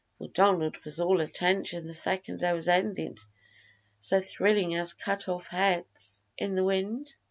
for 0.17 0.27
Donald 0.29 0.83
was 0.83 0.99
all 0.99 1.21
attention 1.21 1.85
the 1.85 1.93
second 1.93 2.39
there 2.39 2.55
was 2.55 2.67
anything 2.67 3.15
so 3.99 4.19
thrilling 4.19 4.73
as 4.73 4.93
cut 4.93 5.29
off 5.29 5.49
heads 5.49 6.23
in 6.39 6.55
the 6.55 6.63
wind. 6.63 7.13